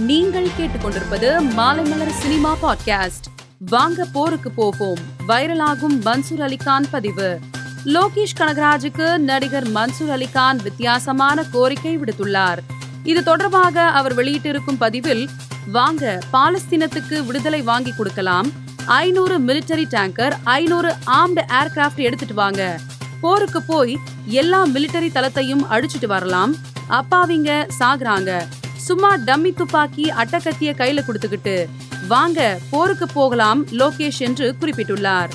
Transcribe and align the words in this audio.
நீங்கள் 0.00 0.48
கேட்டுக்கொண்டிருப்பது 0.58 1.42
Maalaimalar 1.56 2.08
cinema 2.08 2.56
podcast 2.62 3.26
வாங்க 3.58 4.04
போருக்கு 4.04 4.50
போவோம். 4.50 4.98
வைரலாகும் 5.28 6.00
மன்சூர் 6.00 6.38
அலிகான் 6.38 6.84
பதிவு. 6.90 7.38
லோகேஷ் 7.84 8.38
கனகராஜுக்கு 8.38 9.18
நடிகர் 9.18 9.68
மன்சூர் 9.68 10.08
அலிகான் 10.08 10.62
வித்தியாசமான 10.62 11.42
கோரிக்கை 11.42 11.98
விடுத்துள்ளார். 11.98 12.58
இது 13.02 13.22
தொடர்பாக 13.22 13.82
அவர் 13.82 14.14
வெளியிட்டிருக்கும் 14.14 14.76
பதிவில் 14.78 15.28
வாங்க 15.66 16.18
பாலஸ்தீனத்துக்கு 16.32 17.24
விடுதலை 17.26 17.62
வாங்கி 17.62 17.92
கொடுக்கலாம். 17.92 18.50
ஐநூறு 18.86 19.38
மிலிட்டரி 19.38 19.84
டேங்கர் 19.90 20.32
ஐநூறு 20.44 20.94
ஆர்ம்டு 21.06 21.42
ஏர்கிராப்ட் 21.48 21.96
எடுத்துட்டு 21.96 22.34
வாங்க. 22.34 22.78
போருக்கு 23.20 23.62
போய் 23.62 23.98
எல்லா 24.24 24.66
மிலிட்டரி 24.66 25.10
தளத்தையும் 25.12 25.64
அழிச்சிட்டு 25.70 26.06
வரலாம். 26.06 26.54
அப்பாவிங்க 26.90 27.68
சாகுறாங்க. 27.78 28.46
சும்மா 28.90 29.16
டம்மி 29.16 29.54
துப்பாக்கி 29.54 30.04
அட்டக்கத்திய 30.04 30.70
கையில 30.78 31.00
கொடுத்துக்கிட்டு 31.06 31.66
வாங்க 32.08 32.58
போருக்கு 32.70 33.06
போகலாம் 33.06 33.66
லோகேஷ் 33.66 34.18
என்று 34.18 34.54
குறிப்பிட்டுள்ளார். 34.60 35.30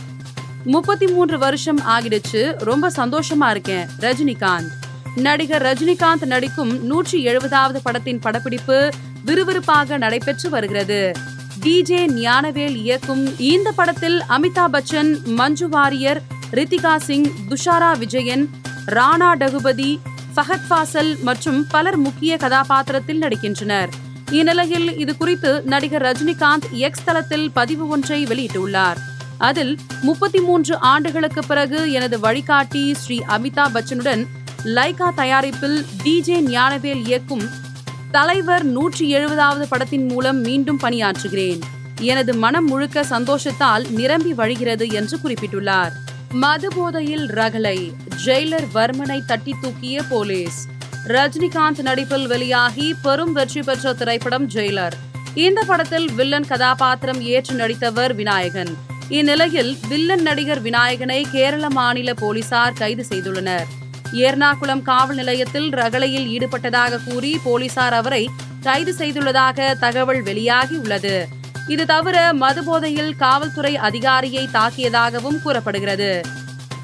முப்பத்தி 0.65 1.07
மூன்று 1.07 1.37
வருஷம் 1.37 1.79
ஆகிடுச்சு 1.79 2.63
ரொம்ப 2.63 2.89
சந்தோஷமா 2.89 3.49
இருக்கேன் 3.49 3.87
ரஜினிகாந்த். 3.99 4.71
நடிகர் 5.15 5.61
ரஜினிகாந்த் 5.61 6.25
நடிக்கும் 6.25 6.85
நூற்றி 6.85 7.25
எழுபதாவது 7.27 7.77
படத்தின் 7.83 8.19
படப்பிடிப்பு 8.19 8.89
விறுவிறுப்பாக 9.25 9.97
நடைபெற்று 9.97 10.49
வருகிறது. 10.49 11.11
டிஜே 11.61 12.01
ஞானவேல் 12.23 12.75
இயக்கும் 12.75 13.39
இந்த 13.39 13.71
படத்தில் 13.71 14.21
அமிதாப் 14.29 14.73
பச்சன் 14.73 15.23
மஞ்சு 15.23 15.69
வாரியர் 15.69 16.21
ரித்திகா 16.51 16.95
சிங் 16.95 17.31
துஷாரா 17.49 17.97
விஜயன் 17.97 18.49
ராணா 18.85 19.33
டகுபதி 19.37 19.99
ஃபஹத் 20.35 20.65
ஃபாசல் 20.69 21.21
மற்றும் 21.21 21.67
பலர் 21.67 21.97
முக்கிய 21.97 22.37
கதாபாத்திரத்தில் 22.37 23.21
நடிக்கின்றனர். 23.21 23.89
இந்நிலையில் 24.31 24.97
இது 24.97 25.17
குறித்து 25.17 25.61
நடிகர் 25.61 26.01
ரஜினிகாந்த் 26.01 26.71
எக்ஸ் 26.71 27.03
தளத்தில் 27.03 27.51
பதிவு 27.51 27.87
ஒன்றை 27.87 28.25
வெளியிட்டுள்ளார். 28.25 28.97
அதில் 29.37 29.77
முப்பத்தி 30.01 30.39
மூன்று 30.39 30.79
ஆண்டுகளுக்கு 30.79 31.45
பிறகு 31.45 31.91
எனது 31.91 32.19
வழிகாட்டி 32.19 32.93
ஸ்ரீ 32.93 33.19
அமிதாப் 33.27 33.73
பச்சனுடன் 33.73 34.25
லைகா 34.65 35.13
தயாரிப்பில் 35.13 35.85
டிஜே 36.03 36.39
ஞானவேல் 36.47 37.05
இயக்கும் 37.05 37.49
தலைவர் 38.11 38.63
நூற்றி 38.63 39.15
எழுபதாவது 39.15 39.65
படத்தின் 39.69 40.05
மூலம் 40.05 40.39
மீண்டும் 40.39 40.79
பணியாற்றுகிறேன். 40.79 41.61
எனது 41.99 42.33
மனம் 42.33 42.65
முழுக்க 42.65 43.03
சந்தோஷத்தால் 43.03 43.89
நிரம்பி 43.89 44.33
வழிகிறது 44.33 44.91
என்று 44.91 45.17
குறிப்பிட்டுள்ளார். 45.23 45.91
மது 46.41 46.67
போதையில் 46.75 47.25
ரகலை 47.27 47.93
ஜெயிலர் 48.25 48.65
வர்மனை 48.73 49.25
தட்டி 49.25 49.53
தூக்கிய 49.61 50.03
போலீஸ். 50.09 50.67
ரஜினிகாந்த் 51.07 51.81
நடிப்பில் 51.81 52.27
வெளியாகி 52.27 52.95
பெரும் 53.01 53.33
வெற்றி 53.33 53.61
பெற்ற 53.61 53.93
திரைப்படம் 53.93 54.49
ஜெயிலர். 54.49 54.91
இந்த 55.33 55.63
படத்தில் 55.63 56.11
வில்லன் 56.11 56.47
கதாபாத்திரம் 56.47 57.21
ஏற்று 57.21 57.55
நடித்தவர் 57.55 58.15
விநாயகன். 58.15 58.77
இந்நிலையில் 59.09 59.77
வில்லன் 59.87 60.21
நடிகர் 60.21 60.63
விநாயகனை 60.63 61.23
கேரள 61.31 61.69
மாநில 61.69 62.13
போலீசார் 62.13 62.73
கைது 62.73 63.05
செய்துள்ளனர். 63.09 63.65
எர்ணாகுளம் 64.11 64.81
காவல் 64.81 65.15
நிலையத்தில் 65.15 65.69
ரகளையில் 65.69 66.27
ஈடுபட்டதாக 66.27 66.99
கூறி 67.05 67.39
போலீசார் 67.43 67.93
அவரை 67.93 68.29
கைது 68.61 68.95
செய்துள்ளதாக 68.97 69.77
தகவல் 69.79 70.21
வெளியாகி 70.21 70.75
உள்ளது. 70.75 71.27
இது 71.67 71.85
தவிர 71.85 72.33
மதுபோதையில் 72.33 73.15
காவல்துறை 73.15 73.77
அதிகாரியை 73.77 74.47
தாக்கியதாகவும் 74.53 75.41
கூறப்படுகிறது. 75.41 76.21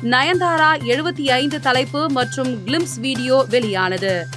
நயன்தாரா 0.03 0.69
எழுபத்தி 0.83 1.29
ஐந்து 1.29 1.59
தலைப்பு 1.59 2.09
மற்றும் 2.09 2.65
கிளிம்ஸ் 2.65 2.99
வீடியோ 2.99 3.45
வெளியானது. 3.49 4.27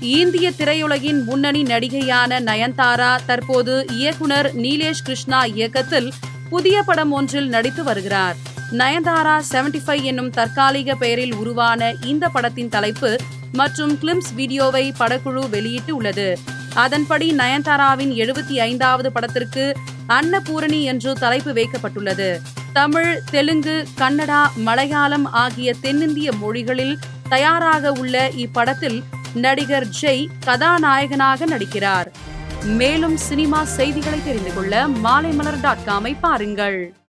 இந்திய 0.00 0.50
திரையுலகின் 0.50 1.24
முன்னணி 1.24 1.62
நடிகையான 1.62 2.40
நயன்தாரா 2.40 3.18
தற்போது 3.26 3.86
இயக்குனர் 3.90 4.54
நீலேஷ் 4.54 5.04
கிருஷ்ணா 5.04 5.44
இயக்கத்தில் 5.44 6.12
புதிய 6.50 6.82
படம் 6.82 7.10
ஒன்றில் 7.10 7.48
நடித்து 7.48 7.84
வருகிறார். 7.84 8.36
நயன்தாரா 8.70 9.40
செவன்டி 9.52 9.80
ஃபைவ் 9.86 10.02
என்னும் 10.02 10.30
தற்காலிக 10.30 10.94
பெயரில் 10.94 11.34
உருவான 11.34 11.92
இந்த 12.04 12.28
படத்தின் 12.28 12.68
தலைப்பு 12.68 13.16
மற்றும் 13.52 13.98
கிளிம்ஸ் 13.98 14.32
வீடியோவை 14.34 14.92
படக்குழு 14.98 15.48
வெளியிட்டு 15.48 15.96
உள்ளது. 15.96 16.38
அதன்படி 16.74 17.32
நயன்தாராவின் 17.32 18.12
எழுபத்தி 18.12 18.52
ஐந்தாவது 18.52 19.12
படத்திற்கு 19.12 19.76
அன்னபூரணி 20.08 20.82
என்று 20.82 21.14
தலைப்பு 21.14 21.52
வைக்கப்பட்டுள்ளது. 21.52 22.40
தமிழ் 22.72 23.22
தெலுங்கு 23.30 23.86
கன்னடா 23.94 24.50
மலையாளம் 24.56 25.24
ஆகிய 25.24 25.74
தென்னிந்திய 25.80 26.32
மொழிகளில் 26.32 26.98
தயாராக 27.28 27.92
உள்ள 27.92 28.28
இப்படத்தில் 28.28 29.02
நடிகர் 29.34 29.86
ஜெய் 30.02 30.26
கதாநாயகனாக 30.44 31.46
நடிக்கிறார். 31.46 32.06
மேலும் 32.64 33.16
சினிமா 33.16 33.64
செய்திகளை 33.64 34.24
தெரிந்து 34.24 34.54
கொள்ள 34.54 34.86
மாலைமலர் 34.86 35.60
டாட் 35.60 35.78
காமை 35.86 36.16
பாருங்கள். 36.20 36.94